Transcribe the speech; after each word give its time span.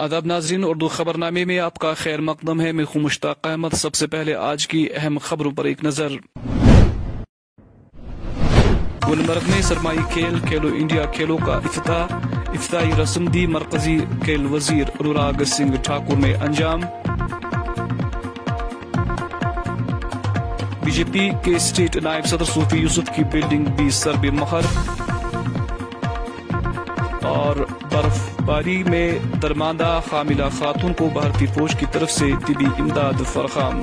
ادب 0.00 0.26
ناظرین، 0.26 0.64
اردو 0.66 0.88
خبر 0.88 1.18
نامے 1.18 1.44
میں 1.44 1.58
آپ 1.58 1.78
کا 1.78 1.94
خیر 1.94 2.20
مقدم 2.20 2.60
ہے۔ 2.60 2.72
میں 2.72 2.84
خو 2.84 3.00
مشتاق 3.00 3.46
احمد۔ 3.46 3.68
سب 3.72 3.94
سے 3.94 4.06
پہلے 4.06 4.34
آج 4.34 4.68
کی 4.68 4.88
اہم 4.96 5.18
خبروں 5.22 5.52
پر 5.52 5.64
ایک 5.64 5.84
نظر۔ 5.84 6.08
گلمرگ 9.08 9.50
میں 9.50 9.62
سرمائی 9.62 9.98
کھیل، 10.12 10.38
کھیلو 10.48 10.68
انڈیا 10.68 11.04
کھیلوں 11.04 11.38
کا 11.46 11.52
افتتاح۔ 11.52 12.16
افتتاحی 12.48 13.02
رسم 13.02 13.24
دی 13.24 13.46
مرکزی 13.46 13.98
کھیل 14.24 14.46
وزیر 14.46 14.84
انوراگ 15.00 15.44
سنگھ 15.44 15.76
ٹھاکر 15.82 16.14
میں 16.14 16.34
انجام۔ 16.34 16.80
بی 20.84 20.90
جے 20.90 21.04
پی 21.12 21.30
کے 21.44 21.56
اسٹیٹ 21.56 21.96
نائب 21.96 22.26
صدر 22.26 22.44
صوفی 22.44 22.78
یوسف 22.78 23.10
کی 23.16 23.24
بلڈنگ 23.24 23.64
بھی 23.64 23.90
سرب 23.90 24.24
مہر۔ 24.24 24.94
اور 27.24 27.56
برف 27.92 28.29
باری 28.46 28.82
میں 28.82 29.18
درماندہ 29.42 30.00
حاملہ 30.12 30.44
خاتون 30.58 30.92
کو 30.92 31.08
بھارتی 31.12 31.46
فوج 31.46 31.76
کی 31.78 31.86
طرف 31.92 32.10
سے 32.10 32.26
طبی 32.46 32.64
امداد 32.78 33.12
فراہم۔ 33.32 33.82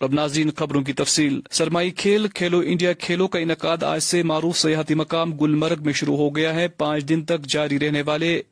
اب 0.00 0.12
ناظرین 0.12 0.50
خبروں 0.56 0.82
کی 0.82 0.92
تفصیل۔ 0.92 1.40
سرمائی 1.50 1.90
کھیل، 1.90 2.28
کھیلو 2.28 2.62
انڈیا 2.64 2.92
کھیلوں 2.92 3.28
کا 3.28 3.38
انعقاد 3.38 3.82
آج 3.82 4.02
سے 4.02 4.22
معروف 4.22 4.58
سیاحتی 4.58 4.94
مقام 4.94 5.32
گلمرگ 5.32 5.82
میں 5.84 5.92
شروع 5.92 6.16
ہو 6.16 6.36
گیا 6.36 6.54
ہے۔ 6.54 6.68
پانچ 6.68 7.08
دن 7.08 7.24
تک 7.24 7.40
جاری 7.40 7.78
رہنے 7.78 8.02
والے 8.02 8.42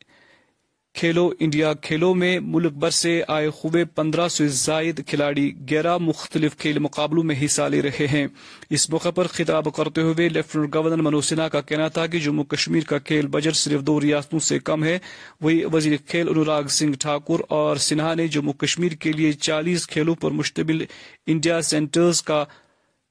کھیلو 0.98 1.30
انڈیا 1.41 1.73
کھیلوں 1.75 2.15
میں 2.15 2.41
ملک 2.41 2.73
بھر 2.73 2.91
سے 2.91 3.23
آئے 3.29 3.47
ہوئے 3.47 3.84
پندرہ 3.84 4.29
سے 4.29 4.49
زائد 4.49 5.01
کھلاڑی 5.07 5.52
گیارہ 5.71 5.99
مختلف 5.99 6.57
کھیل 6.57 6.79
مقابلوں 6.79 7.23
میں 7.23 7.35
حصہ 7.45 7.63
لے 7.63 7.82
رہے 7.82 8.07
ہیں۔ 8.07 8.27
اس 8.71 8.91
موقع 8.91 9.10
پر 9.10 9.26
خطاب 9.26 9.73
کرتے 9.74 10.01
ہوئے 10.01 10.29
لیفٹنٹ 10.29 10.74
گورنر 10.74 10.96
منوج 10.96 11.24
سنہا 11.24 11.49
کا 11.49 11.60
کہنا 11.60 11.88
تھا 11.88 12.07
کہ 12.07 12.19
جموں 12.19 12.45
کشمیر 12.45 12.82
کا 12.85 12.99
کھیل 12.99 13.26
بجٹ 13.26 13.57
صرف 13.57 13.80
دو 13.80 14.01
ریاستوں 14.01 14.38
سے 14.38 14.59
کم 14.59 14.85
ہے۔ 14.85 14.99
وہی 15.41 15.65
وزیر 15.73 15.96
کھیل 16.07 16.29
انوراگ 16.29 16.63
سنگھ 16.63 16.96
ٹھاکر 17.01 17.43
اور 17.49 17.76
سنہا 17.76 18.15
نے 18.15 18.29
جموں 18.29 18.52
کشمیر 18.52 18.93
کے 18.93 19.13
لیے 19.13 19.32
چالیس 19.32 19.87
کھیلوں 19.87 20.15
پر 20.15 20.30
مشتمل 20.30 20.85
انڈیا 21.26 21.63
سینٹرز 21.63 22.23
کا 22.23 22.45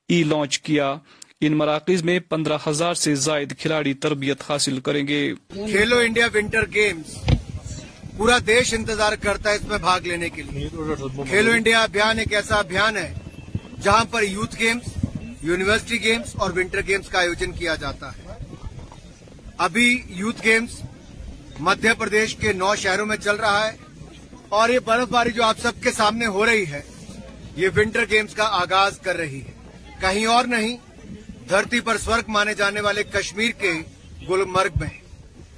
ای 0.10 0.24
لانچ 0.24 0.60
کیا۔ 0.60 0.96
ان 1.42 1.54
مراکز 1.54 2.04
میں 2.04 2.20
پندرہ 2.20 2.58
ہزار 2.68 2.94
سے 2.94 3.16
زائد 3.16 3.54
کھلاڑی 3.60 3.94
تربیت 3.94 4.44
حاصل 4.50 4.80
کریں 4.80 5.08
گے۔ 5.08 5.34
کھیلو 5.50 5.98
انڈیا 5.98 6.28
ونٹر 6.34 6.66
گیمز 6.76 7.18
پورا 8.18 8.38
دیش 8.48 8.74
انتظار 8.74 9.14
کرتا 9.14 9.50
ہے 9.50 9.56
اس 9.56 9.64
میں 9.64 9.78
بھاگ 9.78 10.02
لینے 10.02 10.30
کے 10.30 10.42
لیے۔ 10.42 10.70
کھیلو 11.30 11.52
انڈیا 11.52 11.82
ابھیان 11.82 12.20
ایک 12.20 12.34
ایسا 12.34 12.56
ابھیان 12.56 12.98
ہے 12.98 13.14
جہاں 13.84 14.06
پر 14.06 14.24
یوتھ 14.24 14.56
گیمز، 14.60 15.08
یونیورسٹی 15.42 16.04
گیمز 16.04 16.32
اور 16.34 16.52
ونٹر 16.52 16.82
گیمز 16.88 17.10
کا 17.10 17.20
آیوجن 17.20 17.52
کیا 17.52 17.76
جاتا 17.76 18.12
ہے۔ 18.12 18.34
ابھی 19.58 20.04
یوتھ 20.08 20.44
گیمز 20.44 20.82
مدھیہ 21.60 21.92
پردیش 21.98 22.36
کے 22.36 22.54
نو 22.54 22.76
شہروں 22.76 23.06
میں 23.06 23.18
چل 23.18 23.36
رہا 23.36 23.68
ہے 23.68 23.78
اور 24.50 24.70
یہ 24.70 24.80
برف 24.80 25.08
باری 25.08 25.32
جو 25.32 25.44
آپ 25.44 25.60
سب 25.60 25.72
کے 25.84 25.92
سامنے 25.92 26.26
ہو 26.26 26.46
رہی 26.46 26.66
ہے، 26.72 26.82
یہ 27.56 27.70
ونٹر 27.78 28.06
گیمز 28.10 28.34
کا 28.34 28.44
آغاز 28.44 29.00
کر 29.00 29.18
رہی 29.18 29.42
ہے۔ 29.42 29.52
کہیں 30.02 30.26
اور 30.26 30.46
نہیں، 30.46 30.78
دھرتی 31.50 31.80
پر 31.80 31.98
سورگ 31.98 32.24
مانے 32.28 32.54
جانے 32.54 32.82
والے 32.82 33.04
کشمیر 33.04 33.52
کے 33.52 33.72
گلمرگ 34.30 34.80
میں۔ 34.80 34.90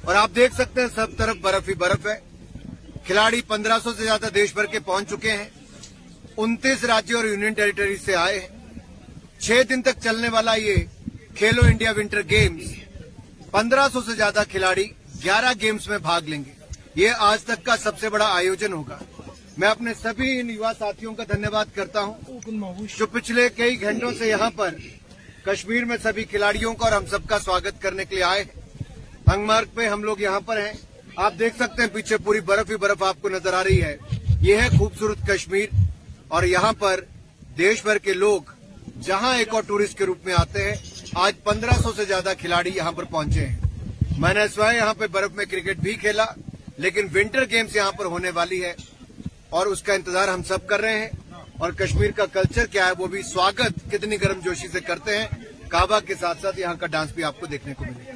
اور 0.02 0.16
آپ 0.16 0.32
دیکھ 0.36 0.54
سکتے 0.54 0.82
ہیں 0.82 0.88
سب 0.96 1.08
طرف 1.18 1.36
برف 1.36 1.70
ہی 1.70 1.74
برف 1.74 2.08
ہے۔ 2.08 2.29
کھلاڑی 3.10 3.42
پندرہ 3.42 3.78
سو 3.84 3.94
سے 3.94 4.04
زیادہ 4.04 4.28
دیش 4.36 4.54
بھر 4.54 4.66
کے 4.66 4.80
پہنچ 4.80 5.10
چکے 5.10 5.32
ہیں۔ 5.32 5.50
انتیس 6.38 6.84
راجیہ 6.84 7.16
اور 7.16 7.26
یونین 7.26 7.54
ٹیریٹری 7.54 7.96
سے 7.98 8.16
آئے 8.16 8.40
ہیں۔ 8.40 8.48
چھ 9.40 9.62
دن 9.70 9.82
تک 9.82 10.02
چلنے 10.04 10.30
والا 10.30 10.54
یہ 10.56 10.76
کھیلو 11.36 11.62
انڈیا 11.66 11.92
ونٹر 11.98 12.22
گیمز 12.30 12.62
پندرہ 13.52 13.88
سو 13.94 14.02
سے 14.02 14.16
زیادہ 14.16 14.44
کھلاڑی 14.52 14.86
گیارہ 15.24 15.54
گیمز 15.62 15.88
میں 15.88 15.98
بھاگ 15.98 16.22
لیں 16.22 16.44
گے۔ 16.46 16.52
یہ 16.96 17.10
آج 17.20 17.44
تک 17.44 17.66
کا 17.66 17.78
سب 17.78 18.00
سے 18.00 18.10
بڑا 18.10 18.26
آیوجن 18.26 18.74
ہوگا۔ 18.74 18.98
میں 19.58 19.70
اپنے 19.70 19.94
سبھی 20.02 20.40
ان 20.40 20.50
یوا 20.50 20.72
ساتھیوں 20.80 21.14
کا 21.14 21.24
دھنیہ 21.24 21.50
واد 21.52 21.74
کرتا 21.76 22.02
ہوں 22.02 22.86
جو 22.98 23.08
پچھلے 23.08 23.48
کئی 23.56 23.82
گھنٹوں 23.82 24.12
سے 24.20 24.28
یہاں 24.28 24.50
پر 24.56 24.76
کشمیر 25.46 25.86
میں 25.86 25.98
سبھی 26.04 26.24
کھلاڑیوں 26.24 26.74
کا 26.74 26.86
اور 26.86 26.96
ہم 26.96 27.06
سب 27.06 27.28
کا 27.28 27.40
سواگت 27.40 27.82
کرنے 27.82 28.06
کے 28.06 28.16
لیے 28.16 28.24
آئے 28.24 28.44
ہنگ 29.28 29.46
مارگ 29.46 29.76
پہ 29.76 29.88
ہم 29.88 30.04
لوگ 30.04 30.22
یہاں 30.22 30.40
پر 30.40 30.62
ہیں۔ 30.66 30.74
آپ 31.26 31.34
دیکھ 31.40 31.56
سکتے 31.56 31.82
ہیں 31.82 31.90
پیچھے 31.90 32.18
پوری 32.18 32.40
برف 32.40 32.72
ہی 32.72 32.76
برف 32.76 33.04
آپ 33.04 33.22
کو 33.22 33.30
نظر 33.30 33.54
آ 33.54 33.64
رہی 33.64 33.82
ہے۔ 33.82 33.98
یہ 34.42 34.56
ہے 34.56 34.68
خوبصورت 34.78 35.18
کشمیر 35.28 35.66
اور 36.28 36.44
یہاں 36.44 36.74
پر 36.74 37.00
دیش 37.58 37.84
بھر 37.84 37.98
کے 37.98 38.14
لوگ 38.14 38.42
جہاں 39.02 39.38
ایک 39.38 39.54
اور 39.54 39.64
ٹورسٹ 39.68 39.98
کے 39.98 40.06
روپ 40.06 40.26
میں 40.26 40.34
آتے 40.38 40.64
ہیں، 40.64 40.76
آج 41.16 41.34
پندرہ 41.44 41.82
سو 41.82 41.92
سے 41.96 42.06
زیادہ 42.06 42.34
کھلاڑی 42.40 42.72
یہاں 42.76 42.92
پر 42.92 43.04
پہنچے 43.04 43.46
ہیں۔ 43.46 43.58
میں 44.18 44.34
نے 44.34 44.48
سوائے 44.56 44.78
یہاں 44.78 44.94
پہ 44.94 45.08
برف 45.08 45.32
میں 45.32 45.46
کرکٹ 45.46 45.78
بھی 45.78 45.94
کھیلا، 45.94 46.26
لیکن 46.78 47.08
ونٹر 47.16 47.44
گیمز 47.50 47.76
یہاں 47.76 47.92
پر 47.92 48.06
ہونے 48.06 48.30
والی 48.30 48.64
ہے 48.64 48.74
اور 49.50 49.66
اس 49.66 49.82
کا 49.82 49.94
انتظار 49.94 50.28
ہم 50.28 50.44
سب 50.44 50.68
کر 50.68 50.82
رہے 50.82 51.00
ہیں۔ 51.00 51.10
اور 51.58 51.72
کشمیر 51.72 52.12
کا 52.12 52.26
کلچر 52.26 52.66
کیا 52.66 52.88
ہے، 52.88 52.92
وہ 52.98 53.08
بھی 53.08 53.22
سواگت 53.22 53.92
کتنی 53.92 54.22
گرم 54.22 54.40
جوشی 54.40 54.68
سے 54.68 54.80
کرتے 54.80 55.18
ہیں۔ 55.18 55.28
کعبہ 55.68 56.00
کے 56.00 56.16
ساتھ 56.20 56.42
ساتھ 56.42 56.60
یہاں 56.60 56.76
کا 56.76 56.86
ڈانس 56.86 57.12
بھی 57.12 57.24
آپ 57.24 57.40
کو 57.40 57.46
دیکھنے 57.46 57.74
کو 57.74 57.84
ملے 57.84 58.09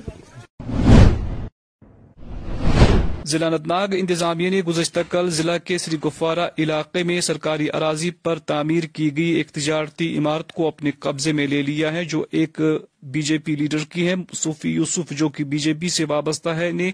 ضلع 3.25 3.45
انتناگ 3.45 3.87
انتظامیہ 3.91 4.49
نے 4.49 4.61
گزشتہ 4.61 4.99
کل 5.09 5.29
ضلع 5.29 5.57
کے 5.57 5.77
سری 5.77 5.97
گفوارہ 6.05 6.47
علاقے 6.57 7.03
میں 7.03 7.21
سرکاری 7.21 7.67
اراضی 7.73 8.09
پر 8.11 8.39
تعمیر 8.39 8.83
کی 8.83 9.17
گئی 9.17 9.29
ایک 9.29 9.49
تجارتی 9.49 10.17
عمارت 10.17 10.51
کو 10.51 10.67
اپنے 10.67 10.91
قبضے 10.99 11.31
میں 11.31 11.47
لے 11.47 11.61
لیا 11.61 11.93
ہے، 11.93 12.05
جو 12.05 12.25
ایک 12.31 12.61
بی 13.03 13.21
جے 13.21 13.37
پی 13.37 13.55
لیڈر 13.55 13.83
کی 13.89 14.07
ہے، 14.07 14.13
صوفی 14.33 14.69
یوسف، 14.69 15.11
جو 15.11 15.29
کہ 15.29 15.43
بی 15.43 15.57
جے 15.57 15.73
پی 15.73 15.89
سے 15.89 16.05
وابستہ 16.05 16.49
ہے۔ 16.49 16.71
نے 16.71 16.91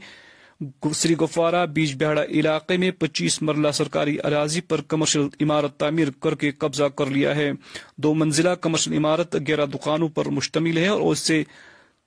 سری 0.96 1.18
گفوارہ 1.18 1.66
بیج 1.66 2.04
بہڑا 2.04 2.24
علاقے 2.24 2.78
میں 2.78 2.92
پچیس 2.92 3.42
مرلہ 3.42 3.72
سرکاری 3.72 4.18
اراضی 4.24 4.62
پر 4.62 4.82
کمرشل 4.82 5.28
عمارت 5.42 5.78
تعمیر 5.78 6.08
کر 6.20 6.36
کے 6.36 6.52
قبضہ 6.52 6.84
کر 6.84 7.06
لیا 7.06 7.36
ہے۔ 7.36 7.52
دو 7.98 8.14
منزلہ 8.14 8.50
کمرشل 8.50 8.94
عمارت 8.94 9.36
گیارہ 9.48 9.66
دکانوں 9.66 10.10
پر 10.10 10.26
مشتمل 10.30 10.78
ہے 10.78 10.88
اور 10.88 11.02
اس 11.02 11.20
سے 11.20 11.44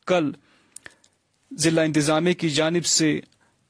کل 0.06 0.30
ضلع 1.50 1.82
انتظامیہ 1.82 2.32
کی 2.32 2.50
جانب 2.50 2.86
سے 2.86 3.20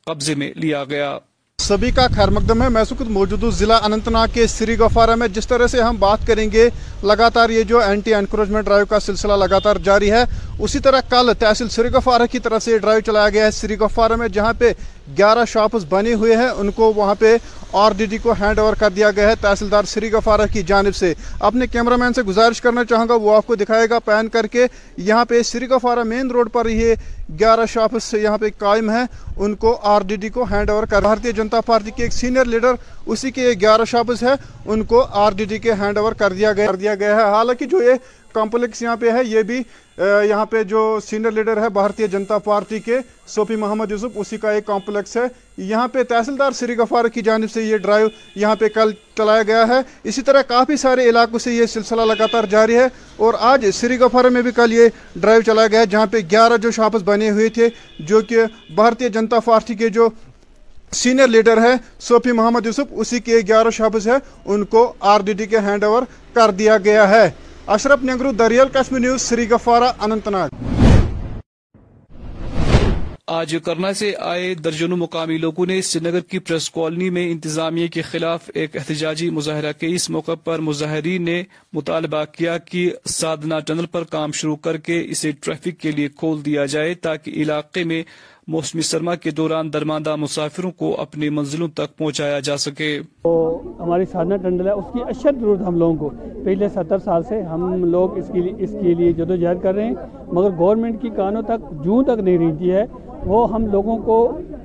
قبضے 0.06 0.34
میں 0.34 0.52
لیا 0.56 0.84
گیا۔ 0.84 1.18
سبھی 1.58 1.90
کا 1.90 2.06
خیر 2.16 2.28
مقدم 2.28 2.62
ہے۔ 2.62 2.68
میں 2.68 2.84
سکت 2.84 3.02
موجود 3.02 3.42
ہوں۔ 3.42 3.50
ضلع 3.50 3.78
اننت 3.82 4.08
ناگ 4.08 4.28
کے 4.34 4.46
سری 4.46 4.78
گفارہ 4.78 5.14
میں۔ 5.14 5.28
جس 5.28 5.46
طرح 5.46 5.66
سے 5.66 5.82
ہم 5.82 5.96
بات 5.98 6.18
کریں 6.26 6.50
گے، 6.52 6.68
لگاتار 7.02 7.50
یہ 7.50 7.62
جو 7.62 7.78
اینٹی 7.78 8.14
انکروچمنٹ 8.14 8.64
ڈرائیو 8.64 8.86
کا 8.86 9.00
سلسلہ 9.00 9.32
لگاتار 9.32 9.76
جاری 9.76 10.10
ہے، 10.10 10.24
اسی 10.58 10.78
طرح 10.78 11.00
کل 11.00 11.32
تحصیل 11.38 11.68
سری 11.68 11.88
گفارہ 11.88 12.22
کی 12.30 12.38
طرف 12.38 12.62
سے 12.62 12.72
یہ 12.72 12.78
ڈرائیو 12.78 13.00
چلایا 13.00 13.28
گیا 13.28 13.46
ہے۔ 13.46 13.50
سری 13.50 13.78
گفارہ 13.78 14.16
میں 14.16 14.28
جہاں 14.28 14.52
پہ 14.58 14.72
گیارہ 15.18 15.44
شاپس 15.48 15.84
بنے 15.88 16.14
ہوئے 16.14 16.36
ہیں، 16.36 16.48
ان 16.48 16.70
کو 16.70 16.92
وہاں 16.92 17.14
پہ 17.14 17.36
آر 17.72 17.92
ڈی 17.96 18.06
ڈی 18.06 18.18
کو 18.18 18.32
ہینڈ 18.32 18.58
اوور 18.58 18.74
کر 18.74 18.90
دیا 18.90 19.10
گیا 19.10 19.28
ہے 19.28 19.34
تحصیلدار 19.40 19.84
سری 19.84 20.12
گفارہ 20.12 20.40
کی 20.52 20.62
جانب 20.62 20.94
سے۔ 20.94 21.14
اپنے 21.40 21.66
کیمرہ 21.66 21.96
مین 21.96 22.12
سے 22.12 22.22
گزارش 22.22 22.60
کرنا 22.60 22.84
چاہوں 22.84 23.08
گا، 23.08 23.14
وہ 23.14 23.36
آپ 23.36 23.46
کو 23.46 23.54
دکھائے 23.54 23.86
گا 23.90 23.98
پین 23.98 24.28
کر 24.28 24.46
کے۔ 24.46 24.66
یہاں 24.96 25.24
پہ 25.24 25.42
سری 25.42 25.70
گفارہ 25.70 26.02
مین 26.02 26.30
روڈ 26.30 26.52
پر 26.52 26.68
یہ 26.68 26.94
گیارہ 27.40 27.66
شاپس 27.68 28.14
یہاں 28.14 28.38
پہ 28.38 28.46
قائم 28.58 28.90
ہیں۔ 28.90 29.04
ان 29.36 29.54
کو 29.54 29.78
آر 29.82 30.00
ڈی 30.00 30.16
ڈی 30.16 30.28
کو 30.28 30.44
ہینڈ 30.44 30.70
اوور 30.70 30.84
کر۔ 30.84 31.02
بھارتیہ 31.02 31.32
جنتا 31.32 31.60
پارٹی 31.60 31.90
کے 31.90 32.02
ایک 32.02 32.12
سینئر 32.12 32.44
لیڈر 32.44 32.72
اسی 33.06 33.30
کے 33.30 33.42
یہ 33.42 33.60
گیارہ 33.60 33.84
شاپس 33.84 34.22
ہے۔ 34.22 34.34
ان 34.66 34.84
کو 34.84 35.06
آر 35.10 35.32
ڈی 35.32 35.44
ڈی 35.44 35.58
کے 35.58 35.72
ہینڈ 35.72 35.98
اوور 35.98 36.12
کر 36.12 36.32
دیا 36.32 36.52
گیا، 36.52 36.66
کر 36.66 36.76
دیا 36.76 36.94
گیا 36.94 37.16
ہے۔ 37.16 37.22
حالانکہ 37.22 37.64
جو 37.64 37.82
یہ 37.82 37.92
کمپلیکس 38.32 38.82
یہاں 38.82 38.96
پہ 38.96 39.10
ہے۔ 39.12 39.20
یہ 39.24 39.42
بھی 39.42 39.62
یہاں 39.98 40.44
پہ 40.46 40.62
جو 40.62 40.98
سینئر 41.04 41.30
لیڈر 41.30 41.60
ہے 41.62 41.68
بھارتیہ 41.68 42.06
جنتا 42.06 42.38
پارٹی 42.38 42.78
کے 42.78 42.98
سوپی 43.28 43.56
محمد 43.56 43.90
یوسف، 43.90 44.16
اسی 44.16 44.36
کا 44.36 44.50
ایک 44.50 44.66
کمپلیکس 44.66 45.16
ہے۔ 45.16 45.22
یہاں 45.58 45.88
پہ 45.92 46.02
تحصیلدار 46.08 46.52
سری 46.52 46.76
غفار 46.76 47.08
کی 47.14 47.22
جانب 47.22 47.50
سے 47.50 47.62
یہ 47.62 47.76
ڈرائیو 47.76 48.08
یہاں 48.34 48.56
پہ 48.56 48.68
کل 48.74 48.92
چلایا 49.16 49.42
گیا 49.42 49.66
ہے۔ 49.68 49.80
اسی 50.04 50.22
طرح 50.22 50.42
کافی 50.48 50.76
سارے 50.76 51.08
علاقوں 51.10 51.38
سے 51.38 51.52
یہ 51.52 51.66
سلسلہ 51.66 52.02
لگاتار 52.02 52.44
جاری 52.50 52.76
ہے 52.76 52.86
اور 53.16 53.34
آج 53.40 53.66
سری 53.74 53.98
غفار 53.98 54.30
میں 54.30 54.42
بھی 54.42 54.50
کل 54.56 54.72
یہ 54.72 54.88
ڈرائیو 55.16 55.42
چلایا 55.42 55.68
گیا 55.68 55.80
ہے، 55.80 55.86
جہاں 55.86 56.06
پہ 56.06 56.18
گیارہ 56.30 56.56
جو 56.62 56.70
شاپس 56.70 57.02
بنے 57.04 57.30
ہوئے 57.30 57.48
تھے، 57.48 57.68
جو 58.00 58.20
کہ 58.28 58.44
بھارتیہ 58.74 59.08
جنتا 59.08 59.40
پارٹی 59.40 59.74
کے 59.74 59.88
جو 59.88 60.08
سینئر 60.92 61.28
لیڈر 61.28 61.60
ہے 61.62 61.74
صوفی 62.00 62.32
محمد 62.32 62.66
یوسف، 62.66 62.92
اسی 62.92 63.18
کے 63.20 63.38
گیارہ 63.48 63.70
شاپس 63.72 64.06
ہے 64.06 64.16
ان 64.44 64.64
کو 64.64 64.92
آر 65.00 65.20
ڈی 65.20 65.32
ڈی 65.32 65.46
کے 65.46 65.58
ہینڈ 65.58 65.84
اوور 65.84 66.02
کر 66.34 66.50
دیا 66.50 66.76
گیا 66.84 67.08
ہے۔ 67.10 67.30
اشرف 67.68 68.02
نگرو، 68.04 68.32
دریال 68.32 68.68
کشمیر 68.68 69.00
نیوز، 69.00 69.20
سری 69.22 69.48
گفارہ 69.50 69.92
اننت 70.00 70.28
ناگ۔ 70.28 70.48
آج 73.26 73.54
کرنا 73.64 73.92
سے 73.92 74.12
آئے 74.20 74.54
درجنوں 74.54 74.96
مقامی 74.96 75.36
لوگوں 75.38 75.66
نے 75.66 75.80
سری 75.82 76.08
نگر 76.08 76.20
کی 76.20 76.38
پریس 76.38 76.70
کالونی 76.70 77.10
میں 77.10 77.30
انتظامیہ 77.30 77.86
کے 77.88 78.02
خلاف 78.02 78.50
ایک 78.54 78.76
احتجاجی 78.76 79.30
مظاہرہ 79.30 79.72
کے 79.80 79.94
اس 79.94 80.08
موقع 80.10 80.34
پر 80.34 80.58
مظاہرین 80.58 81.24
نے 81.24 81.42
مطالبہ 81.72 82.24
کیا 82.32 82.58
کہ 82.58 82.90
سادنا 83.06 83.58
ٹنل 83.58 83.86
پر 83.86 84.04
کام 84.04 84.32
شروع 84.32 84.56
کر 84.56 84.76
کے 84.76 85.00
اسے 85.10 85.30
ٹریفک 85.40 85.80
کے 85.80 85.90
لیے 85.90 86.08
کھول 86.08 86.44
دیا 86.44 86.64
جائے 86.66 86.94
تاکہ 86.94 87.42
علاقے 87.42 87.84
میں 87.84 88.02
موسمی 88.52 88.82
سرما 88.82 89.14
کے 89.14 89.30
دوران 89.30 89.72
درماندہ 89.72 90.16
مسافروں 90.16 90.70
کو 90.70 90.94
اپنی 90.98 91.28
منزلوں 91.28 91.68
تک 91.68 91.98
پہنچایا 91.98 92.40
جا 92.40 92.56
سکے۔ 92.56 93.00
تو 93.22 93.60
ہماری 93.80 94.04
سادنا 94.04 94.36
ٹنڈل 94.36 94.66
ہے، 94.66 94.72
اس 94.72 94.84
کی 94.92 95.00
اشد 95.02 95.40
ضرورت 95.40 95.60
ہم 95.66 95.76
لوگوں 95.76 95.94
کو۔ 95.96 96.10
پچھلے 96.44 96.68
ستر 96.68 96.98
سال 96.98 97.22
سے 97.22 97.42
ہم 97.42 97.84
لوگ 97.84 98.18
اس 98.18 98.30
کے 98.32 98.40
لیے 98.40 98.52
اس 98.58 98.74
کے 98.82 98.94
لیے 98.94 99.12
جدوجہد 99.12 99.62
کر 99.62 99.74
رہے 99.74 99.86
ہیں، 99.86 99.94
مگر 100.32 100.50
گورنمنٹ 100.58 101.00
کی 101.02 101.10
کانوں 101.16 101.42
تک 101.42 101.84
جون 101.84 102.04
تک 102.04 102.20
نہیں 102.22 102.38
رہتی 102.38 102.72
ہے۔ 102.72 102.84
وہ 103.26 103.52
ہم 103.52 103.66
لوگوں 103.66 103.98
کو 103.98 104.16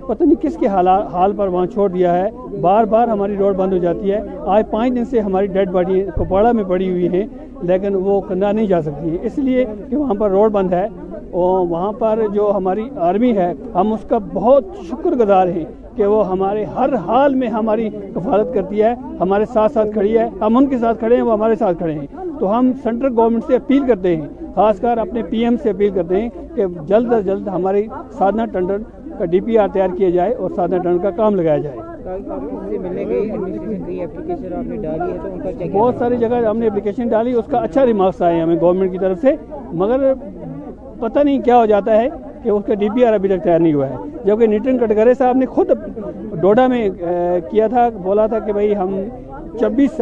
پتہ 0.07 0.23
نہیں 0.23 0.41
کس 0.41 0.57
کے 0.57 0.67
حال 0.67 1.31
پر 1.37 1.47
وہاں 1.47 1.65
چھوڑ 1.65 1.89
دیا 1.89 2.13
ہے۔ 2.17 2.29
بار 2.61 2.83
بار 2.83 3.07
ہماری 3.07 3.35
روڈ 3.37 3.55
بند 3.55 3.73
ہو 3.73 3.77
جاتی 3.77 4.11
ہے۔ 4.11 4.19
آج 4.55 4.63
پانچ 4.71 4.95
دن 4.95 5.05
سے 5.05 5.19
ہماری 5.19 5.47
ڈیڈ 5.47 5.69
باڈی 5.71 6.01
کپواڑہ 6.15 6.51
میں 6.51 6.63
پڑی 6.63 6.89
ہوئی 6.91 7.07
ہیں، 7.07 7.25
لیکن 7.61 7.95
وہ 7.95 8.21
کنڈا 8.21 8.51
نہیں 8.51 8.67
جا 8.67 8.81
سکتی 8.81 9.09
ہے۔ 9.11 9.17
اس 9.21 9.37
لیے 9.37 9.65
کہ 9.89 9.95
وہاں 9.95 10.13
پر 10.13 10.29
روڈ 10.31 10.51
بند 10.51 10.73
ہے۔ 10.73 10.87
وہاں 11.33 11.91
پر 11.91 12.19
جو 12.33 12.51
ہماری 12.55 12.89
آرمی 12.95 13.37
ہے، 13.37 13.53
ہم 13.75 13.93
اس 13.93 14.05
کا 14.09 14.17
بہت 14.33 14.65
شکر 14.89 15.11
گزار 15.11 15.47
ہیں 15.47 15.65
کہ 15.95 16.05
وہ 16.05 16.27
ہمارے 16.27 16.63
ہر 16.63 16.95
حال 16.95 17.35
میں 17.35 17.47
ہماری 17.47 17.89
کفالت 17.89 18.53
کرتی 18.53 18.81
ہے، 18.83 18.93
ہمارے 19.19 19.45
ساتھ 19.45 19.71
ساتھ 19.71 19.91
کھڑی 19.91 20.17
ہے۔ 20.17 20.29
ہم 20.41 20.57
ان 20.57 20.65
کے 20.65 20.77
ساتھ 20.77 20.99
کھڑے 20.99 21.15
ہیں، 21.15 21.23
وہ 21.23 21.33
ہمارے 21.33 21.55
ساتھ 21.55 21.77
کھڑے 21.77 21.93
ہیں۔ 21.93 22.07
تو 22.39 22.59
ہم 22.59 22.71
سینٹرل 22.83 23.13
گورنمنٹ 23.17 23.43
سے 23.47 23.55
اپیل 23.55 23.87
کرتے 23.87 24.15
ہیں، 24.15 24.27
خاص 24.55 24.79
کر 24.79 24.97
اپنے 24.97 25.23
پی 25.23 25.43
ایم 25.43 25.55
سے 25.63 25.69
اپیل 25.69 25.89
کرتے 25.89 26.21
ہیں 26.21 26.29
کہ 26.55 26.65
جلد 26.87 27.13
از 27.13 27.25
جلد 27.25 27.47
ہماری 27.47 27.87
سادنا 28.11 28.45
ٹنڈن 28.45 28.83
کا 29.17 29.25
ڈی 29.25 29.39
پی 29.39 29.57
آر 29.57 29.67
تیار 29.73 29.89
کیا 29.97 30.09
جائے 30.09 30.33
اور 30.33 30.49
سادنا 30.55 30.77
ٹنڈن 30.77 30.99
کا 30.99 31.09
کام 31.09 31.35
لگایا 31.35 31.57
جائے۔ 31.57 31.77
بہت 35.73 35.95
ساری 35.99 36.17
جگہ 36.17 36.45
ہم 36.45 36.57
نے 36.57 36.67
اپلیکیشن 36.67 37.07
ڈالی، 37.07 37.33
اس 37.33 37.45
کا 37.45 37.57
اچھا 37.57 37.85
ریمارکس 37.85 38.21
آئے 38.21 38.41
ہمیں 38.41 38.55
گورنمنٹ 38.61 38.91
کی 38.91 38.97
طرف 38.97 39.21
سے۔ 39.21 39.35
مگر 39.73 40.13
پتہ 40.99 41.19
نہیں 41.19 41.39
کیا 41.45 41.57
ہو 41.57 41.65
جاتا 41.65 41.97
ہے 41.97 42.07
کہ 42.43 42.49
اس 42.49 42.63
کا 42.65 42.73
ڈی 42.73 42.87
پی 42.95 43.05
آر 43.05 43.13
ابھی 43.13 43.29
تک 43.29 43.43
تیار 43.43 43.59
نہیں 43.59 43.73
ہوا 43.73 43.89
ہے۔ 43.89 43.95
جبکہ 44.25 44.47
نیٹن 44.47 44.77
کٹگرے 44.77 45.13
صاحب 45.13 45.37
نے 45.37 45.45
خود 45.45 45.71
ڈوڈا 46.41 46.67
میں 46.67 46.89
کیا 47.49 47.67
تھا، 47.67 47.87
بولا 48.03 48.27
تھا 48.27 48.39
کہ 48.39 48.53
بھائی 48.53 48.75
ہم 48.75 48.95
چبیس 49.59 50.01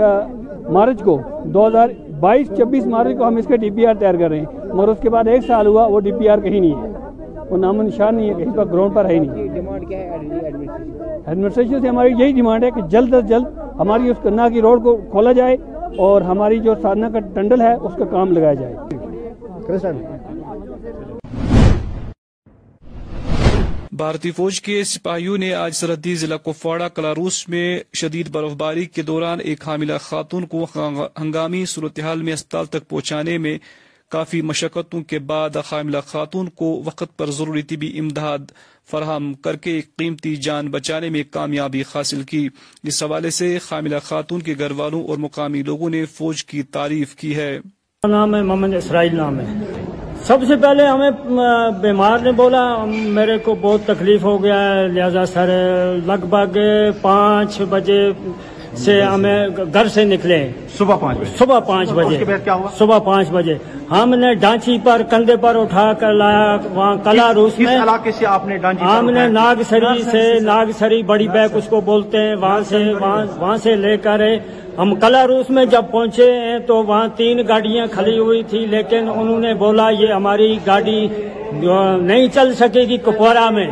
مارچ 0.70 1.02
کو، 1.04 1.18
دو 1.44 1.68
ہزار 1.68 1.90
بائیس 2.20 2.48
چبیس 2.58 2.86
مارچ 2.88 3.18
کو 3.18 3.28
ہم 3.28 3.36
اس 3.36 3.48
کا 3.48 3.56
ڈی 3.56 3.70
پی 3.76 3.86
آر 3.86 3.96
تیار 4.00 4.16
کر 4.20 4.30
رہے 4.30 4.40
ہیں۔ 4.40 4.46
مگر 4.74 4.88
اس 4.88 5.00
کے 5.02 5.10
بعد 5.10 5.28
ایک 5.28 5.44
سال 5.48 5.68
ہوا، 5.68 5.86
وہ 5.88 6.00
ڈی 6.00 6.12
پی 6.20 6.30
آر 6.30 6.40
کہیں 6.44 6.60
نہیں 6.60 6.82
ہے۔ 6.82 6.92
وہ 7.50 7.58
نام 7.58 7.82
نشان 7.82 8.16
نہیں 8.16 8.30
ہے، 8.30 8.34
کہیں 8.34 8.54
پر 8.56 8.66
گراؤنڈ 8.66 8.94
پر 8.96 9.06
ہے 9.06 9.20
نہیں۔ 9.20 9.50
ایڈمنسٹریشن 11.26 11.82
سے 11.82 11.88
ہماری 11.88 12.14
یہی 12.20 12.32
ڈیمانڈ 12.32 12.64
ہے 12.64 12.72
کہ 12.76 12.82
جلد 12.90 13.14
از 13.14 13.28
جلد 13.30 13.60
ہماری 13.80 14.10
اس 14.10 14.18
کنہ 14.24 14.48
کی 14.54 14.62
روڈ 14.62 14.84
کو 14.84 14.96
کھولا 15.12 15.32
جائے 15.32 15.58
اور 15.98 16.22
ہماری 16.22 16.60
جو 16.60 16.76
سادنا 16.82 17.10
کا 17.10 17.20
ٹنڈل 17.34 17.62
ہے، 17.62 17.74
اس 17.74 17.96
کا 17.96 18.06
کام 18.06 18.32
لگایا 18.32 18.54
جائے۔ 18.54 18.76
بھارتی 23.98 24.32
فوج 24.32 24.62
کے 24.62 24.84
سپاہیوں 24.84 25.38
نے 25.38 25.54
آج 25.54 25.76
سرحدی 25.76 26.16
ضلع 26.16 26.36
کپواڑہ 26.36 26.84
کلاروس 26.96 27.50
میں 27.50 27.80
شدید 27.94 28.30
برف 28.30 28.52
باری 28.52 28.86
کے 28.86 29.02
دوران 29.02 29.40
ایک 29.44 29.68
حاملہ 29.68 29.94
خاتون 30.02 30.46
کو 30.46 30.68
ہنگامی 31.22 31.66
صورتحال 31.66 32.22
میں 32.22 32.34
اسپتال 32.34 32.66
تک 32.66 32.90
پہنچانے 32.90 33.38
میں 33.38 33.58
کافی 34.12 34.42
مشقتوں 34.42 35.04
کے 35.04 35.20
بعد 35.20 35.50
حاملہ 35.72 35.98
خاتون 36.08 36.50
کو 36.50 36.82
وقت 36.86 37.18
پر 37.18 37.32
ضروری 37.32 37.62
طبی 37.62 38.00
امداد 38.00 38.40
فراہم 38.92 39.34
کر 39.34 39.56
کے 39.56 39.72
ایک 39.72 39.96
قیمتی 39.96 40.36
جان 40.36 40.68
بچانے 40.68 41.10
میں 41.10 41.24
کامیابی 41.32 41.82
حاصل 41.82 42.24
کی۔ 42.24 42.50
اس 42.84 43.04
حوالے 43.04 43.30
سے 43.30 43.58
حاملہ 43.72 43.96
خاتون 44.04 44.42
کے 44.42 44.56
گھر 44.60 44.72
والوں 44.72 45.08
اور 45.08 45.18
مقامی 45.18 45.64
لوگوں 45.64 45.90
نے 45.90 46.06
فوج 46.06 46.46
کی 46.46 46.64
تعریف 46.64 47.16
کی 47.16 47.36
ہے۔ 47.36 47.60
نام 48.08 48.36
ہے 48.36 48.42
محمد 48.42 48.74
اسرائیل 48.74 49.16
نام 49.16 49.40
ہے۔ 49.40 49.75
سب 50.28 50.38
سے 50.48 50.56
پہلے 50.56 50.86
ہمیں 50.88 51.12
بیمار 51.82 52.20
نے 52.20 52.32
بولا 52.32 52.64
میرے 52.86 53.38
کو 53.38 53.56
بہت 53.62 53.82
تکلیف 53.86 54.24
ہو 54.24 54.44
گیا 54.44 54.76
ہے 54.76 54.88
لہذا 54.88 55.26
سر 55.26 55.50
لگ 56.06 56.26
بھگ 56.30 56.58
پانچ 57.02 57.62
بجے 57.70 58.02
سے 58.78 59.02
ہمیں 59.02 59.48
گھر 59.74 59.88
سے 59.88 60.04
نکلے۔ 60.04 60.38
صبح 60.78 60.96
پانچ 60.96 61.18
بجے۔ 61.18 61.36
صبح 61.38 61.60
پانچ 61.60 61.92
بجے۔ 61.92 62.26
صبح 62.78 63.00
پانچ 63.00 63.30
بجے۔ 63.32 63.54
ہم 63.92 64.14
نے 64.16 64.34
ڈانچی 64.34 64.78
پر 64.84 65.02
کندھے 65.10 65.36
پر 65.36 65.56
اٹھا 65.56 65.94
کر 65.94 66.14
لایا 66.14 66.58
وہاں 66.74 66.96
کلا 67.04 67.34
روس 67.34 67.60
میں۔ 67.60 67.78
علاقے 67.84 68.12
سے 68.12 68.26
آپ 68.26 68.48
نے 68.48 68.58
ڈانچی 68.58 68.86
ہم 68.86 69.10
نے 69.10 69.28
ناگ 69.28 69.62
سری 69.70 70.02
سے 70.12 70.40
ناگ 70.40 70.66
سری 70.80 71.02
بڑی 71.04 71.28
بیک 71.28 71.56
اس 71.58 71.68
کو 71.70 71.82
بولتے 71.82 72.18
ہیں 72.18 72.36
وہاں 72.36 72.60
سے 72.70 72.84
وہاں 73.40 73.58
سے 73.64 73.76
لے 73.76 73.98
کر 73.98 74.22
ہم 74.78 74.94
کلا 74.96 75.28
روس 75.28 75.50
میں 75.50 75.66
جب 75.66 75.86
پہنچے 75.92 76.32
ہیں 76.40 76.58
تو 76.60 76.84
وہاں 76.84 77.08
تین 77.16 77.42
گاڑیاں 77.48 77.86
کھڑی 77.92 78.18
ہوئی 78.18 78.42
تھی، 78.44 78.66
لیکن 78.66 79.10
انہوں 79.16 79.40
نے 79.40 79.54
بولا، 79.54 79.90
یہ 79.90 80.08
ہماری 80.08 80.58
گاڑی 80.68 81.08
نہیں 82.02 82.28
چل 82.34 82.54
سکے 82.54 82.82
گی 82.82 82.98
کپورا 82.98 83.50
میں۔ 83.50 83.68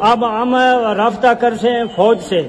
اب 0.00 0.24
ہم 0.30 0.54
رابطہ 0.96 1.32
کر 1.40 1.54
سے 1.60 1.72
فوج 1.96 2.18
سے۔ 2.28 2.40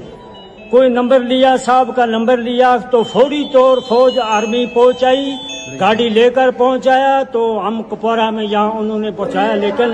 کوئی 0.71 0.89
نمبر 0.89 1.19
لیا، 1.19 1.56
صاحب 1.57 1.95
کا 1.95 2.06
نمبر 2.06 2.38
لیا، 2.38 2.75
تو 2.92 3.03
فوری 3.03 3.44
طور 3.53 3.77
فوج 3.88 4.19
آرمی 4.19 4.65
پہنچائی، 4.65 5.31
گاڑی 5.80 6.09
لے 6.09 6.30
کر 6.30 6.51
پہنچایا، 6.57 7.21
تو 7.31 7.68
ہم 7.68 7.81
کپورا 7.83 8.30
میں 8.30 8.45
یہاں 8.45 8.71
انہوں 8.71 9.00
نے 9.00 9.12
پہنچایا، 9.12 9.56
لیکن 9.56 9.94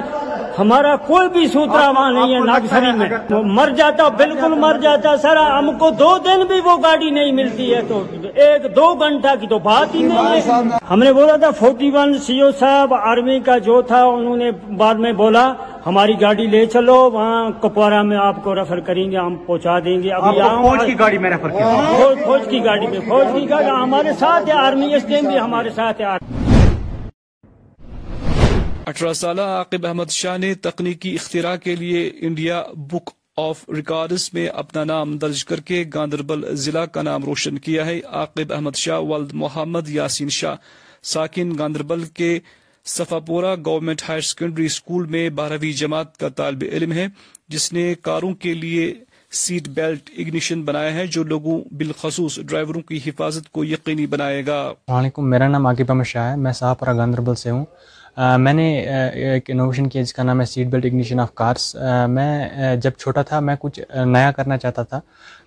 ہمارا 0.59 0.95
کوئی 1.07 1.27
بھی 1.29 1.45
سوترا 1.47 1.89
وہاں 1.89 2.11
نہیں 2.11 2.33
ہے 2.35 2.39
ناگسری 2.45 2.91
میں۔ 2.97 3.07
مر 3.55 3.69
جاتا 3.77 4.07
بالکل 4.17 4.53
مر 4.59 4.77
جاتا 4.81 5.15
سر 5.21 5.37
ہم 5.37 5.69
کو 5.79 5.89
دو 5.99 6.17
دن 6.25 6.45
بھی 6.47 6.59
وہ 6.65 6.75
گاڑی 6.83 7.09
نہیں 7.09 7.31
ملتی 7.39 7.73
ہے 7.73 7.81
تو 7.87 8.01
ایک 8.45 8.65
دو 8.75 8.93
گھنٹہ 8.95 9.33
کی 9.39 9.47
تو 9.47 9.59
بات 9.67 9.95
ہی 9.95 10.03
نہیں 10.03 10.41
ہے۔ 10.47 10.77
ہم 10.89 10.99
نے 11.03 11.13
بولا 11.13 11.35
تھا 11.43 11.51
فورٹی 11.59 11.89
ون 11.93 12.17
سی 12.25 12.39
او 12.41 12.51
صاحب 12.59 12.93
آرمی 12.93 13.39
کا 13.45 13.57
جو 13.67 13.81
تھا 13.89 14.03
انہوں 14.03 14.37
نے 14.37 14.51
بعد 14.77 14.95
میں 15.05 15.11
بولا 15.21 15.51
ہماری 15.85 16.13
گاڑی 16.21 16.47
لے 16.47 16.65
چلو 16.73 16.95
وہاں 17.13 17.49
کپوارا 17.61 18.01
میں 18.01 18.17
آپ 18.17 18.43
کو 18.43 18.55
ریفر 18.55 18.79
کریں 18.87 19.09
گے 19.11 19.17
ہم 19.17 19.35
پہنچا 19.45 19.77
دیں 19.85 20.01
گے۔ 20.03 20.11
ابھی 20.13 20.41
فوج 20.41 20.85
کی 20.85 20.99
گاڑی 20.99 21.17
میں 21.17 21.29
ریفر 21.29 21.49
فوج 22.25 22.47
کی 22.49 22.63
گاڑی 22.65 22.87
میں 22.87 22.99
فوج 23.07 23.25
کی 23.33 23.49
گاڑی 23.49 23.69
ہمارے 23.69 24.13
ساتھ 24.19 24.49
ہے 24.49 24.59
آرمی 24.65 24.93
اس 24.95 25.03
ٹائم 25.09 25.25
بھی 25.27 25.39
ہمارے 25.39 25.69
ساتھ 25.75 26.01
ہے۔ 26.01 26.46
اٹھارہ 28.97 29.13
سالہ 29.13 29.41
عاقب 29.41 29.85
احمد 29.85 30.09
شاہ 30.09 30.37
نے 30.37 30.53
تکنیکی 30.53 31.13
اختراع 31.13 31.55
کے 31.55 31.75
لیے 31.75 32.11
انڈیا 32.19 32.63
بک 32.75 33.09
آف 33.37 33.69
ریکارڈز 33.69 34.29
میں 34.33 34.47
اپنا 34.47 34.83
نام 34.83 35.17
درج 35.17 35.45
کر 35.45 35.59
کے 35.59 35.85
گاندربل 35.93 36.55
ضلع 36.55 36.85
کا 36.85 37.01
نام 37.01 37.23
روشن 37.23 37.57
کیا 37.57 37.85
ہے۔ 37.85 37.99
عاقب 38.07 38.53
احمد 38.53 38.75
شاہ، 38.75 38.99
ولد 38.99 39.33
محمد 39.33 39.89
یاسین 39.89 40.29
شاہ، 40.29 40.55
ساکن 41.03 41.53
گاندربل 41.59 42.03
کے 42.03 42.39
Safapora 42.85 43.55
government 43.65 44.01
higher 44.09 44.21
secondary 44.21 44.65
school 44.65 45.05
میں 45.05 45.29
بارہویں 45.29 45.73
جماعت 45.73 46.17
کا 46.17 46.29
طالب 46.29 46.63
علم 46.71 46.91
ہے، 46.91 47.07
جس 47.47 47.73
نے 47.73 47.95
کاروں 48.01 48.33
کے 48.33 48.53
لیے 48.53 48.93
سیٹ 49.31 49.67
بیلٹ 49.67 50.09
اگنیشن 50.17 50.61
بنایا 50.61 50.93
ہے، 50.93 51.07
جو 51.07 51.23
لوگوں 51.23 51.61
بالخصوص 51.73 52.39
ڈرائیوروں 52.39 52.81
کی 52.81 52.99
حفاظت 53.05 53.51
کو 53.51 53.65
یقینی 53.65 54.07
بنائے 54.07 54.45
گا۔ 54.45 54.67
السلام 54.67 54.99
علیکم، 54.99 55.29
میرا 55.29 55.47
نام 55.47 55.67
عاقب 55.67 55.85
احمد 55.89 56.03
شاہ 56.03 56.31
ہے۔ 56.31 56.35
میں 56.35 56.53
صحاپورہ 56.53 56.97
گاندربل 56.97 57.35
سے 57.35 57.49
ہوں۔ 57.49 57.65
میں 58.17 58.53
نے 58.53 58.69
ایک 59.13 59.49
انوویشن 59.53 59.87
کیا 59.89 60.01
جس 60.01 60.13
کا 60.13 60.23
نام 60.23 60.39
ہے 60.41 60.45
seat 60.45 60.67
belt 60.67 60.85
ignition 60.85 61.19
of 61.19 61.33
cars 61.35 61.75
میں 62.09 62.75
جب 62.81 62.91
چھوٹا 62.97 63.21
تھا، 63.21 63.39
میں 63.39 63.55
کچھ 63.59 63.79
نیا 64.05 64.31
کرنا 64.35 64.57
چاہتا 64.57 64.83
تھا، 64.83 64.99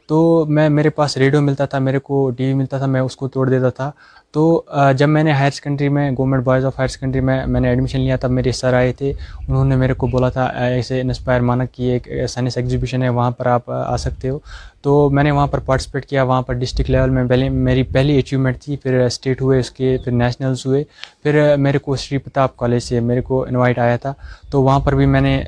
تو 0.07 0.45
میں، 0.49 0.69
میرے 0.69 0.91
پاس 0.91 1.17
ریڈیو 1.17 1.41
ملتا 1.41 1.65
تھا، 1.65 1.79
میرے 1.79 1.99
کو 1.99 2.31
ٹی 2.37 2.47
وی 2.47 2.55
ملتا 2.55 2.79
تھا، 2.79 2.87
میں 2.87 3.01
اس 3.01 3.17
کو 3.17 3.29
توڑ 3.29 3.49
دیتا 3.51 3.71
تھا۔ 3.71 3.91
تو 4.33 4.63
جب 4.97 5.09
میں 5.09 5.23
نے 5.25 5.33
ہائر 5.33 5.51
سیکنڈری 5.51 5.89
میں 5.89 6.11
government 6.19 6.45
boys 6.45 6.65
of 6.65 6.79
higher 6.79 6.89
secondary 6.89 7.21
میں 7.21 7.45
میں 7.47 7.61
نے 7.61 7.69
ایڈمیشن 7.69 8.01
لیا، 8.01 8.17
تب 8.21 8.31
میرے 8.31 8.53
سر 8.53 8.75
آئے 8.75 8.93
تھے۔ 8.99 9.13
انہوں 9.49 9.65
نے 9.65 9.77
میرے 9.77 9.95
کو 9.95 10.07
بولا 10.07 10.29
تھا 10.31 10.45
ایسے 10.45 11.01
انسپائر 11.01 11.41
مانا 11.41 11.65
کہ 11.65 11.91
ایک 11.93 12.09
سائنس 12.29 12.57
ایگزیبیشن 12.57 13.03
ہے، 13.03 13.09
وہاں 13.09 13.31
پر 13.31 13.47
آپ 13.47 13.71
آ 13.71 13.97
سکتے 13.97 14.29
ہو۔ 14.29 14.39
تو 14.83 15.11
میں 15.11 15.25
نے 15.25 15.31
وہاں 15.31 15.47
پر 15.47 15.59
پارٹیسپیٹ 15.59 16.07
کیا، 16.07 16.23
وہاں 16.23 16.43
پر 16.43 16.55
ڈسٹرک 16.55 16.91
لیول 16.91 17.11
میں 17.11 17.25
پہلے 17.25 17.49
میری 17.49 17.83
پہلی 17.83 18.19
اچیومنٹ 18.19 18.61
تھی، 18.61 18.77
پھر 18.77 19.01
اسٹیٹ 19.01 19.43
ہوئے 19.43 19.61
اس 19.61 19.71
کے، 19.71 19.97
پھر 20.05 20.13
نیشنلز 20.13 20.67
ہوئے، 20.67 20.85
پھر 21.23 21.57
میرے 21.57 21.79
کو 21.79 21.97
شری 21.97 22.19
پرتاپ 22.19 22.57
کالج 22.57 22.83
سے 22.83 23.01
میرے 23.01 23.21
کو 23.21 23.45
انوائٹ 23.45 23.79
آیا 23.79 23.97
تھا۔ 23.97 24.15
تو 24.51 24.63
وہاں 24.63 24.81
پر 24.81 24.95
بھی 24.95 25.07
میں 25.07 25.21
نے 25.21 25.43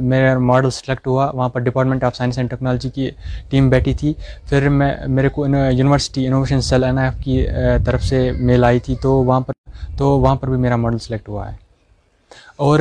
میرا 0.00 0.38
ماڈل 0.38 0.70
سلیکٹ 0.70 1.06
ہوا۔ 1.06 1.30
وہاں 1.34 1.48
پر 1.48 1.60
department 1.60 2.04
of 2.04 2.16
science 2.16 2.38
and 2.38 2.50
technology 2.50 2.90
کی 2.90 3.10
ٹیم 3.48 3.70
بیٹھی 3.70 3.94
تھی۔ 3.94 4.14
پھر 4.48 4.68
میں، 4.68 4.94
میرے 5.08 5.28
کو 5.28 5.46
university 5.46 6.26
innovation 6.26 6.60
cell 6.60 6.84
N 6.84 6.98
F 6.98 7.14
کی 7.24 7.46
طرف 7.84 8.02
سے 8.04 8.30
میل 8.32 8.64
آئی 8.64 8.78
تھی۔ 8.80 8.94
تو 9.02 9.24
وہاں 9.24 9.40
پر، 9.40 9.52
تو 9.96 10.18
وہاں 10.20 10.34
پر 10.34 10.48
بھی 10.48 10.58
میرا 10.58 10.76
ماڈل 10.76 10.98
سلیکٹ 10.98 11.28
ہوا 11.28 11.50
ہے۔ 11.50 11.56
اور 12.56 12.80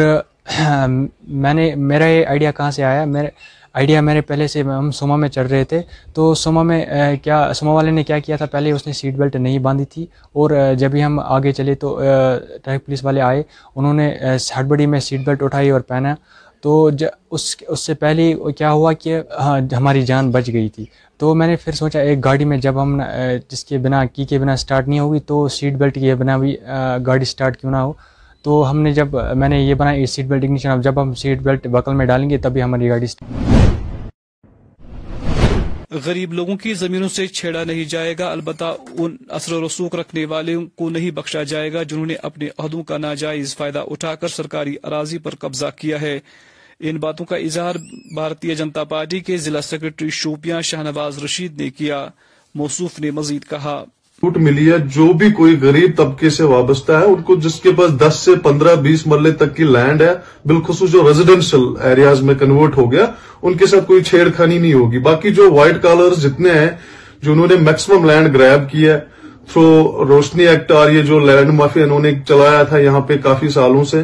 میں 1.21 1.53
نے، 1.53 1.75
میرا 1.75 2.05
یہ 2.05 2.25
آئیڈیا 2.25 2.51
کہاں 2.51 2.71
سے 2.71 2.83
آیا؟ 2.83 3.05
میرے 3.05 3.27
آئیڈیا 3.75 3.99
میرے 4.01 4.21
پہلے 4.21 4.47
سے 4.47 4.61
ہم 4.61 4.89
سوما 4.91 5.15
میں 5.15 5.27
چل 5.29 5.45
رہے 5.47 5.63
تھے۔ 5.63 5.81
تو 6.13 6.33
سوما 6.35 6.63
میں 6.63 6.83
کیا 7.23 7.51
سوما 7.55 7.71
والے 7.73 7.91
نے 7.91 8.03
کیا 8.03 8.17
کیا 8.19 8.35
تھا؟ 8.37 8.45
پہلے 8.51 8.71
اس 8.71 8.85
نے 8.87 8.93
سیٹ 8.93 9.15
بیلٹ 9.17 9.35
نہیں 9.35 9.59
باندھی 9.67 9.85
تھی 9.93 10.05
اور 10.33 10.51
جب 10.77 10.95
ہی 10.95 11.03
ہم 11.03 11.19
آگے 11.19 11.51
چلے 11.57 11.75
تو 11.83 11.99
ٹریفک 12.63 12.85
پولیس 12.85 13.03
والے 13.05 13.21
آئے۔ 13.21 13.43
انہوں 13.75 13.93
نے 13.93 14.09
ہڑبڑی 14.55 14.85
میں 14.85 14.99
سیٹ 14.99 15.25
بیلٹ 15.25 15.43
اٹھائی 15.43 15.69
اور 15.69 15.81
پہنا۔ 15.91 16.13
تو 16.63 16.89
اس 17.31 17.55
اس 17.67 17.79
سے 17.85 17.93
پہلے 18.01 18.33
کیا 18.57 18.71
ہوا 18.71 18.91
کہ 18.93 19.19
ہماری 19.77 20.01
جان 20.05 20.29
بچ 20.31 20.49
گئی 20.53 20.69
تھی۔ 20.75 20.85
تو 21.19 21.33
میں 21.35 21.47
نے 21.47 21.55
پھر 21.63 21.71
سوچا 21.73 21.99
ایک 21.99 22.23
گاڑی 22.25 22.45
میں 22.45 22.57
جب 22.57 22.81
ہم 22.81 23.01
جس 23.49 23.63
کے 23.65 23.77
بنا 23.77 24.03
کی 24.05 24.25
کے 24.25 24.39
بنا 24.39 24.53
اسٹارٹ 24.53 24.87
نہیں 24.87 24.99
ہوگی 24.99 25.19
تو 25.27 25.47
سیٹ 25.57 25.73
بیلٹ 25.79 25.95
کے 25.95 26.15
بنا 26.15 26.37
بھی 26.37 26.55
گاڑی 27.05 27.21
اسٹارٹ 27.21 27.57
کیوں 27.57 27.71
نہ 27.71 27.77
ہو۔ 27.77 27.91
تو 28.41 28.69
ہم 28.69 28.79
نے 28.79 28.91
جب، 28.93 29.07
میں 29.35 29.49
نے 29.49 29.61
یہ 29.61 29.73
بنایا 29.73 30.05
سیٹ 30.05 30.25
بیلٹ 30.25 30.43
اگنیشن 30.43 30.69
اب 30.69 30.83
جب 30.83 31.01
ہم 31.01 31.13
سیٹ 31.13 31.39
بیلٹ 31.39 31.67
بکل 31.67 31.93
میں 31.93 32.05
ڈالیں 32.05 32.29
گے 32.29 32.37
تبھی 32.37 32.63
ہماری 32.63 32.89
گاڑی 32.89 33.05
غریب 36.05 36.33
لوگوں 36.33 36.55
کی 36.57 36.73
زمینوں 36.73 37.09
سے 37.09 37.27
چھیڑا 37.27 37.63
نہیں 37.63 37.83
جائے 37.83 38.15
گا، 38.19 38.31
البتہ 38.31 38.75
ان 38.97 39.15
اثر 39.29 39.53
و 39.53 39.67
رسوخ 39.67 39.95
رکھنے 39.95 40.25
والوں 40.25 40.65
کو 40.65 40.89
نہیں 40.89 41.11
بخشا 41.11 41.43
جائے 41.43 41.73
گا 41.73 41.83
جنہوں 41.83 42.05
نے 42.05 42.15
اپنے 42.23 42.47
عہدوں 42.57 42.83
کا 42.83 42.97
ناجائز 42.97 43.55
فائدہ 43.57 43.83
اٹھا 43.91 44.15
کر 44.15 44.27
سرکاری 44.27 44.75
اراضی 44.83 45.17
پر 45.17 45.35
قبضہ 45.35 45.65
کیا 45.75 46.01
ہے۔ 46.01 46.19
ان 46.79 46.97
باتوں 46.97 47.25
کا 47.25 47.35
اظہار 47.35 47.75
بھارتیہ 48.13 48.55
جنتا 48.55 48.83
پارٹی 48.83 49.19
کے 49.19 49.37
ضلع 49.37 49.61
سیکرٹری 49.61 50.09
شوپیاں 50.09 50.61
شاہنواز 50.61 51.23
رشید 51.23 51.61
نے 51.61 51.69
کیا۔ 51.69 52.07
موصوف 52.55 52.99
نے 52.99 53.11
مزید 53.11 53.43
کہا۔ 53.49 53.83
چھوٹ 54.21 54.35
ملی 54.37 54.71
ہے، 54.71 54.77
جو 54.95 55.05
بھی 55.13 55.29
کوئی 55.31 55.55
غریب 55.61 55.95
طبقے 55.97 56.29
سے 56.29 56.43
وابستہ 56.43 56.91
ہے، 56.91 57.05
ان 57.05 57.21
کو 57.27 57.35
جس 57.43 57.53
کے 57.59 57.71
پاس 57.77 57.91
دس 57.99 58.15
سے 58.15 58.31
پندرہ 58.43 58.75
بیس 58.81 59.05
مرلے 59.07 59.31
تک 59.39 59.55
کی 59.55 59.63
لینڈ 59.65 60.01
ہے، 60.01 60.13
بالخصوص 60.45 60.91
جو 60.91 61.07
ریزیڈینشل 61.07 61.63
ایریاز 61.83 62.21
میں 62.21 62.35
کنورٹ 62.39 62.77
ہو 62.77 62.91
گیا، 62.91 63.05
ان 63.41 63.53
کے 63.57 63.65
ساتھ 63.65 63.87
کوئی 63.87 64.03
چھیڑ 64.03 64.27
خانی 64.37 64.57
نہیں 64.57 64.73
ہوگی۔ 64.73 64.99
باقی 65.07 65.29
جو 65.33 65.49
وائٹ 65.53 65.81
کالر 65.83 66.13
جتنے 66.21 66.51
ہیں، 66.51 66.69
جو 67.21 67.31
انہوں 67.31 67.47
نے 67.47 67.55
میکسیمم 67.61 68.05
لینڈ 68.05 68.33
گریب 68.35 68.69
کی 68.71 68.87
ہے 68.87 68.99
تھرو 69.53 70.05
روشنی 70.09 70.47
ایکٹ 70.47 70.71
اور 70.71 70.91
یہ 70.91 71.01
جو 71.01 71.19
لینڈ 71.21 71.49
مافیا 71.53 71.83
انہوں 71.83 71.99
نے 71.99 72.11
چلایا 72.27 72.63
تھا 72.63 72.77
یہاں 72.77 73.01
پہ 73.01 73.17
کافی 73.23 73.49
سالوں 73.49 73.83
سے 73.83 74.01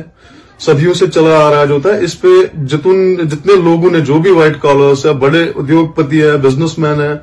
صدیوں 0.59 0.93
سے 0.93 1.07
چلا 1.07 1.38
آ 1.38 1.50
رہا 1.51 1.65
جو 1.65 1.74
ہوتا 1.74 1.95
ہے، 1.95 2.03
اس 2.03 2.19
پہ 2.21 2.27
جتنے 2.65 3.62
لوگوں 3.63 3.91
نے 3.91 4.00
جو 4.01 4.19
بھی 4.19 4.31
وائٹ 4.31 4.62
کالرس 4.62 5.05
ہے، 5.05 5.13
بڑے 5.19 5.43
ادیوگ 5.55 5.88
پتی 5.95 6.21
ہے 6.21 6.38
بزنس 6.43 6.77
مین 6.79 7.01
ہے 7.01 7.13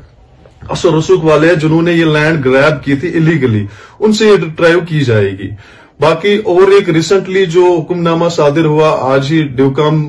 اثر 0.68 0.92
رسوخ 0.92 1.24
والے 1.24 1.48
ہیں 1.48 1.54
جنہوں 1.54 1.82
نے 1.82 1.92
یہ 1.92 2.04
لینڈ 2.04 2.44
گریب 2.44 2.84
کی 2.84 2.94
تھی 2.96 3.08
الیگلی 3.16 3.64
ان 4.00 4.12
سے 4.12 4.26
یہ 4.26 4.44
ڈرائیو 4.56 4.80
کی 4.88 5.00
جائے 5.00 5.30
گی۔ 5.30 5.48
باقی 6.00 6.36
اور 6.44 6.70
ایک 6.72 6.88
ریسنٹلی 6.88 7.44
جو 7.46 7.64
حکم 7.80 8.00
نامہ 8.02 8.28
صادر 8.28 8.64
ہوا 8.64 8.88
آج 9.12 9.32
ہی 9.32 9.42
ڈیوکام 9.56 10.02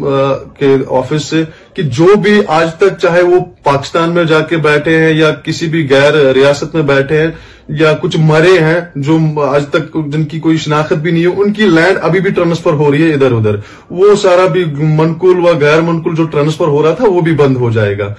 کے 0.59 0.75
آفس 0.89 1.25
سے 1.25 1.43
کہ 1.73 1.81
جو 1.97 2.07
بھی 2.15 2.39
آج 2.47 2.73
تک 2.75 2.97
چاہے 3.01 3.21
وہ 3.21 3.39
پاکستان 3.63 4.13
میں 4.13 4.23
جا 4.23 4.39
کے 4.39 4.57
بیٹھے 4.57 4.97
ہیں 4.97 5.13
یا 5.13 5.31
کسی 5.43 5.67
بھی 5.67 5.87
غیر 5.89 6.13
ریاست 6.35 6.75
میں 6.75 6.83
بیٹھے 6.83 7.21
ہیں 7.21 7.31
یا 7.79 7.93
کچھ 8.01 8.17
مرے 8.19 8.57
ہیں 8.61 8.79
جو 8.95 9.17
آج 9.41 9.67
تک 9.67 9.97
جن 10.07 10.23
کی 10.23 10.39
کوئی 10.39 10.57
شناخت 10.57 10.93
بھی 10.93 11.11
نہیں 11.11 11.23
ہے، 11.23 11.27
ان 11.27 11.53
کی 11.53 11.65
لینڈ 11.65 11.97
ابھی 12.01 12.19
بھی 12.19 12.31
ٹرانسفر 12.31 12.73
ہو 12.73 12.91
رہی 12.91 13.03
ہے 13.03 13.13
ادھر 13.13 13.31
ادھر۔ 13.31 13.55
وہ 13.89 14.15
سارا 14.15 14.45
بھی 14.45 14.65
منقول 14.81 15.39
و 15.39 15.53
غیر 15.61 15.81
منقول 15.81 16.15
جو 16.15 16.23
ٹرانسفر 16.23 16.67
ہو 16.67 16.83
رہا 16.83 16.93
تھا 16.93 17.05
وہ 17.07 17.21
بھی 17.21 17.33
بند 17.33 17.57
ہو 17.57 17.71
جائے 17.71 17.97
گا۔ 17.97 18.13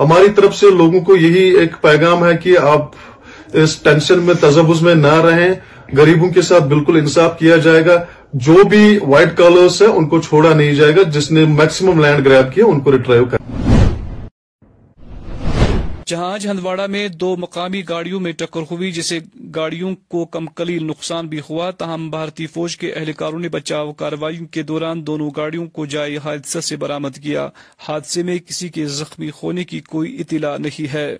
ہماری 0.00 0.30
طرف 0.36 0.56
سے 0.56 0.70
لوگوں 0.70 1.00
کو 1.00 1.16
یہی 1.16 1.50
ایک 1.50 1.72
پیغام 1.80 2.24
ہے 2.24 2.36
کہ 2.36 2.58
آپ 2.58 2.90
اس 3.52 3.76
ٹینشن 3.76 4.18
میں 4.18 4.34
تجبز 4.34 4.82
میں 4.82 4.94
نہ 4.94 5.14
رہیں۔ 5.14 5.54
غریبوں 5.96 6.30
کے 6.30 6.42
ساتھ 6.42 6.64
بالکل 6.64 6.96
انصاف 6.96 7.38
کیا 7.38 7.56
جائے 7.56 7.86
گا۔ 7.86 8.04
جو 8.32 8.64
بھی 8.64 8.98
وائٹ 9.02 9.36
کالرس 9.36 9.82
ہے 9.82 9.86
ان 9.86 10.08
کو 10.08 10.20
چھوڑا 10.20 10.54
نہیں 10.54 10.72
جائے 10.72 10.96
گا۔ 10.96 11.02
جس 11.02 11.30
نے 11.30 11.44
میکسیمم 11.44 12.04
لینڈ 12.04 12.26
گریب 12.26 12.54
کیا، 12.54 12.64
ان 12.64 12.80
کو 12.80 12.92
ریٹرائیو 12.92 13.24
کر 13.24 13.38
جہاں 16.06 16.38
ہندواڑہ 16.44 16.86
میں 16.86 17.08
دو 17.08 17.36
مقامی 17.36 17.82
گاڑیوں 17.88 18.20
میں 18.20 18.32
ٹکر 18.32 18.60
ہوئی، 18.70 18.92
جسے 18.92 19.18
گاڑیوں 19.54 19.94
کو 20.08 20.24
کم 20.24 20.46
کلی 20.46 20.78
نقصان 20.78 21.26
بھی 21.26 21.40
ہوا، 21.50 21.70
تاہم 21.70 22.10
بھارتی 22.10 22.46
فوج 22.46 22.76
کے 22.76 22.92
اہلکاروں 22.92 23.38
نے 23.38 23.48
بچاؤ 23.48 23.92
کارروائیوں 23.92 24.46
کے 24.46 24.62
دوران 24.62 25.06
دونوں 25.06 25.30
گاڑیوں 25.36 25.66
کو 25.66 25.86
جائے 25.86 26.16
حادثہ 26.16 26.58
سے 26.58 26.76
برامد 26.76 27.16
کیا۔ 27.22 27.48
حادثے 27.78 28.22
میں 28.22 28.38
کسی 28.38 28.68
کے 28.68 28.86
زخمی 28.86 29.30
ہونے 29.42 29.64
کی 29.64 29.80
کوئی 29.80 30.16
اطلاع 30.20 30.56
نہیں 30.58 30.94
ہے۔ 30.94 31.16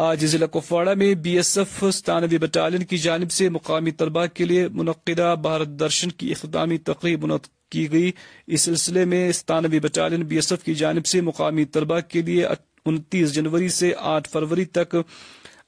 آج 0.00 0.24
ضلع 0.26 0.46
کپواڑہ 0.46 0.94
میں 0.94 1.14
بی 1.14 1.36
ایس 1.36 1.58
ایف 1.58 1.84
ستانوی 1.94 2.38
بٹالین 2.38 2.84
کی 2.84 2.98
جانب 2.98 3.30
سے 3.30 3.48
مقامی 3.48 3.90
طلباء 3.90 4.24
کے 4.34 4.44
لیے 4.44 4.68
منعقدہ 4.68 5.34
بھارت 5.42 5.68
درشن 5.68 6.10
کی 6.10 6.30
اختتامی 6.32 6.78
تقریب 6.78 7.24
منعقد 7.24 7.70
کی 7.70 7.92
گئی۔ 7.92 8.12
اس 8.46 8.60
سلسلے 8.60 9.04
میں 9.04 9.32
ستانوی 9.32 9.80
بٹالین 9.80 10.22
بی 10.22 10.36
ایس 10.36 10.52
ایف 10.52 10.64
کی 10.64 10.74
جانب 10.74 11.06
سے 11.06 11.20
مقامی 11.20 11.64
طلباء 11.64 11.98
کے 12.08 12.22
لیے 12.22 12.46
انتیس 12.84 13.34
جنوری 13.34 13.68
سے 13.68 13.92
آٹھ 13.98 14.28
فروری 14.28 14.64
تک 14.64 14.96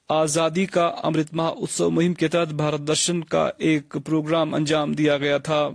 آزادی 0.09 0.65
کا 0.65 0.85
امرت 1.03 1.33
ماہ 1.33 1.51
اتسو 1.57 1.89
مہم 1.91 2.13
کے 2.13 2.27
تحت 2.27 2.53
بھارت 2.53 2.87
درشن 2.87 3.23
کا 3.23 3.49
ایک 3.57 3.97
پروگرام 4.05 4.53
انجام 4.53 4.93
دیا 4.93 5.17
گیا 5.17 5.37
تھا۔ 5.37 5.69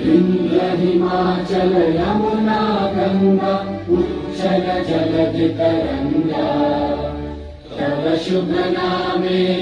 ہماچل 0.00 1.72
یمنا 1.96 2.60
گنگا 2.96 3.54
اچل 3.88 4.66
جلد 4.88 5.36
ترنگا 5.58 6.46
شبھ 8.24 8.52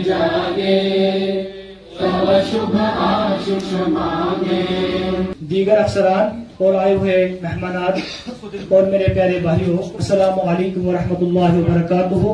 جاگے 0.04 0.76
شبھ 2.50 2.76
مانگے. 3.88 4.62
دیگر 5.50 5.78
افسران، 5.78 6.42
اور 6.59 6.75
آئے 6.75 6.95
ہوئے 6.95 7.16
مہمانات، 7.42 7.95
اور 8.73 8.83
میرے 8.90 9.12
پیارے 9.14 9.38
بھائیو 9.42 9.76
السلام 9.95 10.49
علیکم 10.49 10.87
ورحمۃ 10.88 11.21
اللہ 11.21 11.59
وبرکاتہ۔ 11.59 12.33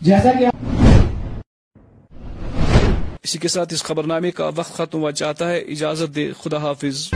جیسا 0.00 0.30
کہ 0.38 0.46
اسی 3.32 3.38
کے 3.38 3.48
ساتھ 3.48 3.74
اس 3.74 3.82
خبر 3.82 4.04
نامے 4.04 4.30
کا 4.30 4.50
وقت 4.56 4.74
ختم 4.74 4.98
ہوا 4.98 5.12
چاہتا 5.12 5.50
ہے. 5.50 5.58
اجازت 5.58 6.14
دے 6.14 6.32
خدا 6.42 6.56
حافظ. 6.56 7.10